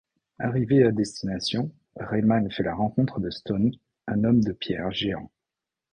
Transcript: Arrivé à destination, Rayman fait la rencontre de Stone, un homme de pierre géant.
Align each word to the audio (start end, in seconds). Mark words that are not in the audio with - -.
Arrivé 0.39 0.83
à 0.83 0.91
destination, 0.91 1.71
Rayman 1.95 2.49
fait 2.49 2.63
la 2.63 2.73
rencontre 2.73 3.19
de 3.19 3.29
Stone, 3.29 3.71
un 4.07 4.23
homme 4.23 4.43
de 4.43 4.51
pierre 4.51 4.89
géant. 4.89 5.31